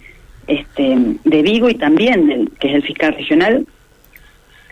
este, 0.46 0.96
de 1.24 1.42
Vigo 1.42 1.70
y 1.70 1.74
también 1.74 2.26
del 2.26 2.50
que 2.60 2.68
es 2.68 2.74
el 2.74 2.82
fiscal 2.82 3.14
regional, 3.14 3.66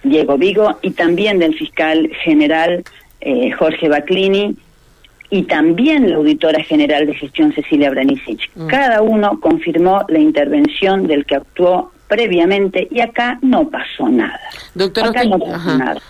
Diego 0.02 0.36
Vigo, 0.36 0.78
y 0.82 0.90
también 0.90 1.38
del 1.38 1.54
fiscal 1.54 2.10
general 2.22 2.84
eh, 3.22 3.50
Jorge 3.52 3.88
Baclini, 3.88 4.54
y 5.30 5.42
también 5.44 6.10
la 6.10 6.16
auditora 6.16 6.62
general 6.62 7.06
de 7.06 7.14
gestión 7.14 7.52
Cecilia 7.52 7.90
Branicic. 7.90 8.50
Mm. 8.54 8.66
Cada 8.66 9.02
uno 9.02 9.40
confirmó 9.40 10.04
la 10.08 10.18
intervención 10.18 11.06
del 11.06 11.24
que 11.24 11.36
actuó 11.36 11.90
previamente 12.08 12.88
y 12.90 13.00
acá 13.00 13.38
no 13.42 13.68
pasó 13.68 14.08
nada. 14.08 14.40
Doctora, 14.74 15.12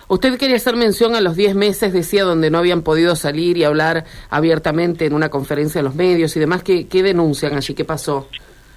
usted, 0.07 0.37
quería 0.37 0.55
hacer 0.55 0.75
mención 0.75 1.15
a 1.15 1.21
los 1.21 1.35
10 1.35 1.55
meses, 1.55 1.93
decía, 1.93 2.23
donde 2.23 2.49
no 2.49 2.57
habían 2.57 2.81
podido 2.81 3.15
salir 3.15 3.57
y 3.57 3.63
hablar 3.63 4.05
abiertamente 4.29 5.05
en 5.05 5.13
una 5.13 5.29
conferencia 5.29 5.79
de 5.79 5.83
los 5.83 5.95
medios 5.95 6.35
y 6.35 6.39
demás. 6.39 6.63
¿Qué, 6.63 6.87
qué 6.87 7.03
denuncian 7.03 7.55
allí? 7.55 7.73
¿Qué 7.73 7.85
pasó? 7.85 8.27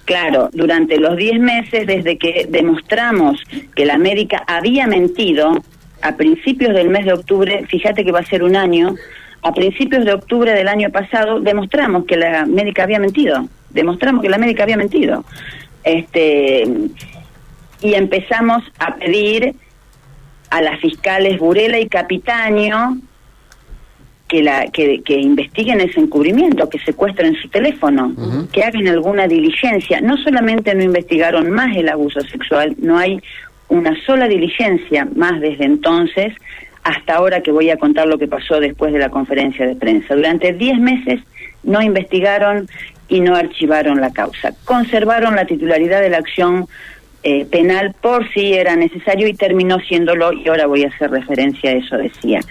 Claro, 0.05 0.49
durante 0.51 0.97
los 0.97 1.15
10 1.15 1.39
meses 1.39 1.87
desde 1.87 2.17
que 2.17 2.45
demostramos 2.49 3.41
que 3.73 3.85
la 3.85 3.97
médica 3.97 4.43
había 4.47 4.85
mentido, 4.85 5.63
a 6.01 6.17
principios 6.17 6.73
del 6.73 6.89
mes 6.89 7.05
de 7.05 7.13
octubre, 7.13 7.65
fíjate 7.67 8.03
que 8.03 8.11
va 8.11 8.19
a 8.19 8.25
ser 8.25 8.43
un 8.43 8.57
año, 8.57 8.95
a 9.41 9.53
principios 9.53 10.03
de 10.03 10.13
octubre 10.13 10.53
del 10.53 10.67
año 10.67 10.89
pasado 10.89 11.39
demostramos 11.39 12.05
que 12.05 12.17
la 12.17 12.45
médica 12.45 12.83
había 12.83 12.99
mentido, 12.99 13.47
demostramos 13.69 14.21
que 14.21 14.29
la 14.29 14.37
médica 14.37 14.63
había 14.63 14.77
mentido. 14.77 15.23
Este, 15.83 16.65
y 17.83 17.95
empezamos 17.95 18.63
a 18.79 18.95
pedir 18.95 19.55
a 20.49 20.61
las 20.61 20.79
fiscales 20.79 21.37
Burela 21.37 21.79
y 21.79 21.87
Capitaño 21.87 22.97
que, 24.27 24.41
la, 24.41 24.67
que, 24.67 25.01
que 25.03 25.19
investiguen 25.19 25.81
ese 25.81 25.99
encubrimiento, 25.99 26.69
que 26.69 26.79
secuestren 26.79 27.35
su 27.35 27.49
teléfono, 27.49 28.15
que 28.51 28.63
hagan 28.63 28.87
alguna 28.87 29.27
diligencia. 29.27 29.99
No 29.99 30.17
solamente 30.17 30.73
no 30.73 30.83
investigaron 30.83 31.51
más 31.51 31.75
el 31.75 31.89
abuso 31.89 32.21
sexual, 32.21 32.75
no 32.79 32.97
hay 32.97 33.21
una 33.67 33.93
sola 34.05 34.27
diligencia 34.27 35.07
más 35.15 35.39
desde 35.41 35.65
entonces 35.65 36.33
hasta 36.83 37.15
ahora 37.15 37.41
que 37.41 37.51
voy 37.51 37.69
a 37.69 37.77
contar 37.77 38.07
lo 38.07 38.17
que 38.17 38.27
pasó 38.27 38.59
después 38.59 38.93
de 38.93 38.99
la 38.99 39.09
conferencia 39.09 39.65
de 39.65 39.75
prensa. 39.75 40.15
Durante 40.15 40.53
10 40.53 40.79
meses 40.79 41.21
no 41.63 41.81
investigaron 41.81 42.67
y 43.07 43.21
no 43.21 43.35
archivaron 43.35 44.01
la 44.01 44.11
causa. 44.11 44.53
Conservaron 44.65 45.35
la 45.35 45.45
titularidad 45.45 46.01
de 46.01 46.09
la 46.09 46.17
acción 46.17 46.67
eh, 47.23 47.45
penal 47.45 47.95
por 48.01 48.29
si 48.33 48.53
era 48.53 48.75
necesario 48.75 49.27
y 49.27 49.33
terminó 49.33 49.79
siéndolo 49.79 50.33
y 50.33 50.47
ahora 50.47 50.67
voy 50.67 50.83
a 50.83 50.89
hacer 50.89 51.09
referencia 51.09 51.71
a 51.71 51.73
eso, 51.73 51.97
decía. 51.97 52.41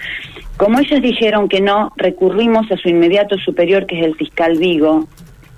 Como 0.56 0.78
ellos 0.78 1.02
dijeron 1.02 1.48
que 1.48 1.60
no, 1.60 1.92
recurrimos 1.96 2.70
a 2.70 2.76
su 2.76 2.88
inmediato 2.88 3.36
superior, 3.38 3.86
que 3.86 3.98
es 3.98 4.06
el 4.06 4.14
fiscal 4.14 4.58
Vigo, 4.58 5.06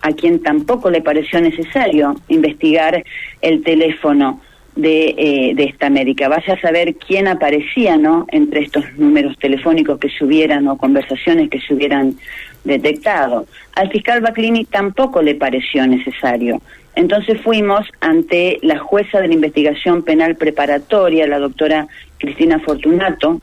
a 0.03 0.13
quien 0.13 0.43
tampoco 0.43 0.91
le 0.91 1.01
pareció 1.01 1.41
necesario 1.41 2.15
investigar 2.29 3.05
el 3.41 3.63
teléfono 3.63 4.41
de, 4.77 5.15
eh, 5.17 5.53
de 5.55 5.65
esta 5.65 5.91
médica. 5.91 6.29
Vaya 6.29 6.55
a 6.55 6.61
saber 6.61 6.97
quién 6.97 7.29
aparecía, 7.29 7.97
¿no? 7.97 8.27
Entre 8.31 8.63
estos 8.63 8.85
números 8.97 9.37
telefónicos 9.39 9.99
que 9.99 10.11
se 10.11 10.25
hubieran 10.25 10.67
o 10.69 10.77
conversaciones 10.77 11.51
que 11.51 11.61
se 11.61 11.75
hubieran 11.75 12.17
detectado. 12.65 13.47
Al 13.75 13.91
fiscal 13.91 14.21
Baclini 14.21 14.65
tampoco 14.65 15.23
le 15.23 15.35
pareció 15.35 15.87
necesario. 15.87 16.61
Entonces 16.97 17.41
fuimos 17.41 17.87
ante 18.01 18.59
la 18.63 18.79
jueza 18.79 19.21
de 19.21 19.29
la 19.29 19.35
investigación 19.35 20.03
penal 20.03 20.37
preparatoria, 20.37 21.27
la 21.27 21.39
doctora 21.39 21.87
Cristina 22.19 22.59
Fortunato. 22.61 23.41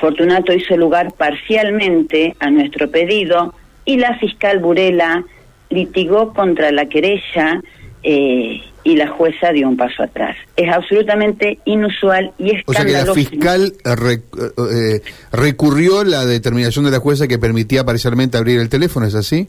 Fortunato 0.00 0.52
hizo 0.52 0.76
lugar 0.76 1.12
parcialmente 1.12 2.34
a 2.40 2.50
nuestro 2.50 2.90
pedido 2.90 3.54
y 3.84 3.96
la 3.98 4.16
fiscal 4.18 4.60
Burela 4.60 5.24
litigó 5.70 6.32
contra 6.32 6.70
la 6.70 6.86
querella 6.86 7.60
eh, 8.02 8.60
y 8.84 8.96
la 8.96 9.08
jueza 9.08 9.52
dio 9.52 9.68
un 9.68 9.76
paso 9.76 10.02
atrás. 10.02 10.36
Es 10.56 10.68
absolutamente 10.72 11.58
inusual 11.64 12.32
y 12.38 12.56
escandaloso. 12.56 12.70
O 12.70 12.74
sea 12.74 12.84
que 12.84 12.92
la 12.92 13.14
fiscal 13.14 13.74
eh, 13.84 14.20
eh, 14.72 15.02
recurrió 15.32 16.04
la 16.04 16.26
determinación 16.26 16.84
de 16.84 16.90
la 16.90 16.98
jueza 16.98 17.28
que 17.28 17.38
permitía 17.38 17.84
parcialmente 17.84 18.38
abrir 18.38 18.60
el 18.60 18.68
teléfono, 18.68 19.06
¿es 19.06 19.14
así? 19.14 19.48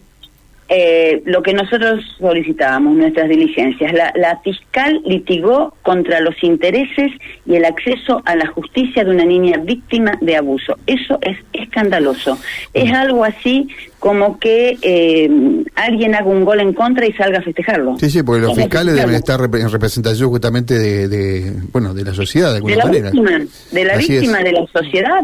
Eh, 0.75 1.21
lo 1.25 1.43
que 1.43 1.53
nosotros 1.53 2.03
solicitábamos, 2.17 2.95
nuestras 2.95 3.29
diligencias. 3.29 3.93
La, 3.93 4.11
la, 4.15 4.39
fiscal 4.39 5.03
litigó 5.05 5.75
contra 5.83 6.19
los 6.19 6.33
intereses 6.41 7.11
y 7.45 7.53
el 7.53 7.65
acceso 7.65 8.23
a 8.25 8.35
la 8.35 8.47
justicia 8.47 9.03
de 9.03 9.11
una 9.11 9.23
niña 9.23 9.57
víctima 9.57 10.17
de 10.19 10.35
abuso. 10.35 10.75
Eso 10.87 11.19
es 11.21 11.37
escandaloso. 11.53 12.39
Es 12.73 12.91
algo 12.91 13.23
así 13.23 13.67
como 13.99 14.39
que 14.39 14.79
eh, 14.81 15.29
alguien 15.75 16.15
haga 16.15 16.25
un 16.25 16.43
gol 16.43 16.59
en 16.59 16.73
contra 16.73 17.05
y 17.05 17.13
salga 17.13 17.37
a 17.37 17.43
festejarlo. 17.43 17.95
Sí, 17.99 18.09
sí, 18.09 18.23
porque 18.23 18.41
los 18.41 18.55
fiscales 18.55 18.95
deben 18.95 19.13
estar 19.13 19.39
en 19.39 19.69
representación 19.69 20.29
justamente 20.31 20.79
de, 20.79 21.53
bueno, 21.71 21.93
de 21.93 22.03
la 22.03 22.15
sociedad, 22.15 22.49
de 22.49 22.55
alguna 22.55 22.73
de 22.73 22.77
la 22.77 22.85
manera. 22.85 23.11
Víctima, 23.11 23.45
de 23.71 23.85
la 23.85 23.97
víctima 23.97 24.39
de 24.39 24.51
la 24.53 24.65
sociedad 24.73 25.23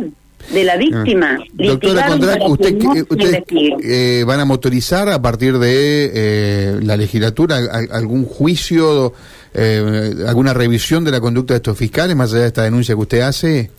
de 0.54 0.64
la 0.64 0.78
víctima. 0.78 1.38
Ah. 1.40 1.46
Doctora 1.54 2.08
Condrac, 2.08 2.50
usted, 2.50 2.78
¿ustedes 3.08 3.44
eh, 3.84 4.24
van 4.26 4.40
a 4.40 4.46
motorizar 4.46 5.10
a 5.10 5.22
partir 5.22 5.58
de 5.58 6.12
eh, 6.14 6.80
la 6.82 6.98
legislatura 6.98 7.58
algún 7.92 8.26
juicio, 8.26 9.14
eh, 9.54 10.14
alguna 10.28 10.54
revisión 10.54 11.04
de 11.04 11.12
la 11.12 11.20
conducta 11.20 11.54
de 11.54 11.58
estos 11.58 11.78
fiscales, 11.78 12.16
más 12.16 12.34
allá 12.34 12.42
de 12.42 12.48
esta 12.48 12.64
denuncia 12.64 12.96
que 12.96 13.02
usted 13.02 13.22
hace? 13.22 13.72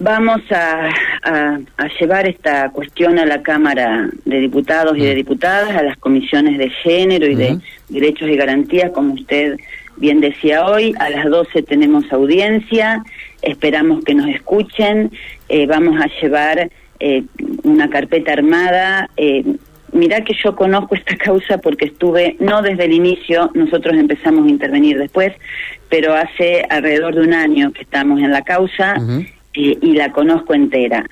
Vamos 0.00 0.42
a, 0.52 0.90
a, 1.24 1.58
llevar 1.98 2.28
esta 2.28 2.70
cuestión 2.70 3.18
a 3.18 3.26
la 3.26 3.42
Cámara 3.42 4.08
de 4.24 4.38
Diputados 4.38 4.96
y 4.96 5.00
de 5.00 5.12
mm. 5.12 5.16
Diputadas, 5.16 5.70
a 5.70 5.82
las 5.82 5.96
comisiones 5.96 6.56
de 6.56 6.70
género 6.70 7.26
y 7.26 7.34
de 7.34 7.58
derechos 7.88 8.28
y 8.28 8.36
garantías, 8.36 8.92
como 8.92 9.14
usted 9.14 9.56
bien 9.96 10.20
decía 10.20 10.64
hoy. 10.64 10.94
A 11.00 11.10
las 11.10 11.28
12 11.28 11.62
tenemos 11.64 12.04
audiencia 12.12 13.02
esperamos 13.42 14.04
que 14.04 14.14
nos 14.14 14.28
escuchen, 14.28 15.10
eh, 15.48 15.66
vamos 15.66 16.00
a 16.00 16.08
llevar 16.20 16.70
eh, 17.00 17.22
una 17.62 17.88
carpeta 17.90 18.32
armada. 18.32 19.08
Eh, 19.16 19.44
mirá 19.92 20.22
que 20.24 20.34
yo 20.42 20.54
conozco 20.56 20.94
esta 20.94 21.16
causa 21.16 21.58
porque 21.58 21.86
estuve, 21.86 22.36
no 22.40 22.62
desde 22.62 22.84
el 22.84 22.92
inicio, 22.92 23.50
nosotros 23.54 23.96
empezamos 23.96 24.46
a 24.46 24.50
intervenir 24.50 24.98
después, 24.98 25.32
pero 25.88 26.14
hace 26.14 26.64
alrededor 26.68 27.14
de 27.14 27.22
un 27.22 27.34
año 27.34 27.72
que 27.72 27.82
estamos 27.82 28.20
en 28.20 28.30
la 28.30 28.42
causa 28.42 28.94
y 29.54 29.92
la 29.94 30.12
conozco 30.12 30.54
entera. 30.54 31.04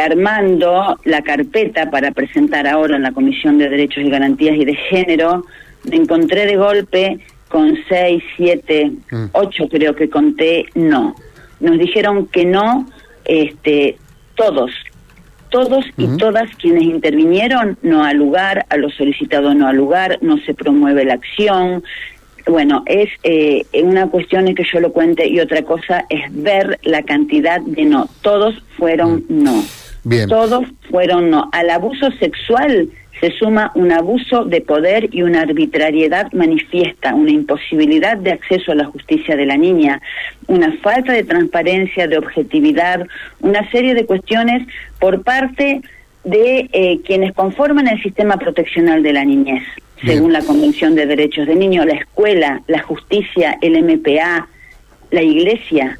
armando 0.00 0.98
la 1.04 1.22
carpeta 1.22 1.90
para 1.90 2.10
presentar 2.12 2.66
ahora 2.66 2.96
en 2.96 3.02
la 3.02 3.12
Comisión 3.12 3.58
de 3.58 3.68
Derechos 3.68 4.04
y 4.04 4.10
Garantías 4.10 4.56
y 4.56 4.64
de 4.64 4.74
Género 4.74 5.44
me 5.84 5.96
encontré 5.96 6.46
de 6.46 6.56
golpe 6.56 7.18
con 7.48 7.76
seis, 7.88 8.22
siete, 8.36 8.92
Mm. 9.10 9.24
ocho 9.32 9.68
creo 9.68 9.94
que 9.94 10.08
conté, 10.08 10.66
no. 10.74 11.14
Nos 11.62 11.78
dijeron 11.78 12.26
que 12.26 12.44
no, 12.44 12.86
este, 13.24 13.96
todos, 14.34 14.70
todos 15.48 15.84
y 15.96 16.06
todas 16.16 16.54
quienes 16.56 16.82
intervinieron, 16.82 17.78
no 17.82 18.04
al 18.04 18.16
lugar, 18.16 18.66
a 18.68 18.76
lo 18.76 18.90
solicitado 18.90 19.54
no 19.54 19.68
al 19.68 19.76
lugar, 19.76 20.18
no 20.20 20.38
se 20.38 20.54
promueve 20.54 21.04
la 21.04 21.14
acción. 21.14 21.84
Bueno, 22.46 22.82
es 22.86 23.08
eh, 23.22 23.64
una 23.82 24.08
cuestión 24.08 24.48
es 24.48 24.56
que 24.56 24.64
yo 24.64 24.80
lo 24.80 24.92
cuente 24.92 25.28
y 25.28 25.38
otra 25.40 25.62
cosa 25.62 26.04
es 26.08 26.22
ver 26.30 26.80
la 26.82 27.02
cantidad 27.02 27.60
de 27.60 27.84
no. 27.84 28.08
Todos 28.22 28.60
fueron 28.76 29.24
no. 29.28 29.62
Bien. 30.04 30.28
Todos 30.28 30.64
fueron 30.90 31.30
no. 31.30 31.48
Al 31.52 31.70
abuso 31.70 32.10
sexual 32.12 32.88
se 33.20 33.30
suma 33.38 33.70
un 33.76 33.92
abuso 33.92 34.44
de 34.44 34.60
poder 34.60 35.08
y 35.12 35.22
una 35.22 35.42
arbitrariedad 35.42 36.32
manifiesta, 36.32 37.14
una 37.14 37.30
imposibilidad 37.30 38.16
de 38.16 38.32
acceso 38.32 38.72
a 38.72 38.74
la 38.74 38.86
justicia 38.86 39.36
de 39.36 39.46
la 39.46 39.56
niña, 39.56 40.02
una 40.48 40.72
falta 40.78 41.12
de 41.12 41.22
transparencia, 41.22 42.08
de 42.08 42.18
objetividad, 42.18 43.06
una 43.40 43.70
serie 43.70 43.94
de 43.94 44.06
cuestiones 44.06 44.66
por 44.98 45.22
parte 45.22 45.82
de 46.24 46.68
eh, 46.72 47.00
quienes 47.04 47.32
conforman 47.32 47.86
el 47.86 48.02
sistema 48.02 48.38
proteccional 48.38 49.04
de 49.04 49.12
la 49.12 49.24
niñez, 49.24 49.62
Bien. 50.02 50.16
según 50.16 50.32
la 50.32 50.42
Convención 50.42 50.96
de 50.96 51.06
Derechos 51.06 51.46
de 51.46 51.54
Niño, 51.54 51.84
la 51.84 51.94
escuela, 51.94 52.62
la 52.66 52.82
justicia, 52.82 53.56
el 53.60 53.80
MPA, 53.84 54.48
la 55.12 55.22
iglesia, 55.22 55.98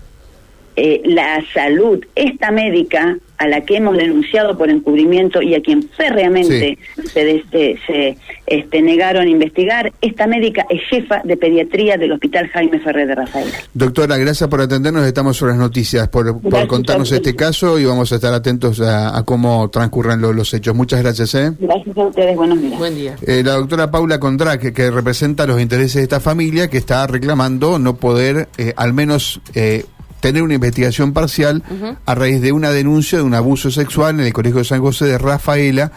eh, 0.76 1.02
la 1.05 1.43
salud, 1.52 2.05
esta 2.14 2.50
médica 2.50 3.17
a 3.38 3.49
la 3.49 3.62
que 3.62 3.76
hemos 3.76 3.97
denunciado 3.97 4.57
por 4.57 4.71
encubrimiento 4.71 5.43
y 5.43 5.55
a 5.57 5.61
quien 5.61 5.83
férreamente 5.97 6.79
se, 7.12 7.25
des- 7.25 7.43
eh, 7.52 7.76
se 7.88 8.17
este, 8.47 8.83
negaron 8.83 9.26
a 9.26 9.29
investigar, 9.29 9.93
esta 10.00 10.29
médica 10.29 10.64
es 10.71 10.81
jefa 10.88 11.23
de 11.25 11.37
pediatría 11.37 11.97
del 11.97 12.12
Hospital 12.12 12.49
Jaime 12.49 12.79
Ferrer 12.79 13.09
de 13.09 13.14
Rafael. 13.17 13.49
Doctora, 13.75 14.17
gracias 14.19 14.49
por 14.49 14.61
atendernos. 14.61 15.05
Estamos 15.07 15.37
sobre 15.37 15.52
las 15.52 15.61
noticias, 15.61 16.07
por, 16.09 16.41
por 16.41 16.50
Gracias 16.50 16.69
contarnos 16.69 17.11
este 17.11 17.35
caso 17.35 17.81
y 17.81 17.85
vamos 17.85 18.12
a 18.12 18.17
estar 18.17 18.33
atentos 18.33 18.81
a, 18.81 19.17
a 19.19 19.25
cómo 19.25 19.69
transcurran 19.71 20.21
lo- 20.21 20.33
los 20.33 20.55
hechos. 20.55 20.75
Muchas 20.76 21.02
gracias. 21.02 21.35
¿eh? 21.35 21.52
Gracias 21.59 21.97
a 21.97 22.02
ustedes, 22.07 22.37
buenos 22.37 22.61
días. 22.62 22.79
Buen 22.79 22.95
día. 22.95 23.17
Eh, 23.26 23.43
la 23.45 23.55
doctora 23.55 23.91
Paula 23.91 24.21
Condrac, 24.21 24.61
que, 24.61 24.73
que 24.73 24.91
representa 24.93 25.47
los 25.49 25.61
intereses 25.61 25.95
de 25.97 26.02
esta 26.02 26.21
familia, 26.21 26.69
que 26.69 26.79
está 26.79 27.07
reclamando 27.09 27.81
no 27.81 27.97
poder 27.97 28.49
eh, 28.57 28.73
al 28.76 28.93
menos 28.93 29.41
eh, 29.55 29.85
tener 30.23 30.43
una 30.43 30.55
investigación 30.55 31.12
parcial 31.12 31.62
a 32.07 32.14
raíz 32.14 32.41
de 32.41 32.52
una 32.52 32.71
denuncia 32.71 33.19
de 33.19 33.25
un 33.25 33.35
abuso 33.35 33.71
sexual 33.71 34.21
en 34.21 34.26
el 34.26 34.33
Colegio 34.33 34.61
de 34.61 34.64
San 34.64 34.81
José 34.81 35.05
de 35.05 35.19
Rafaela. 35.19 35.93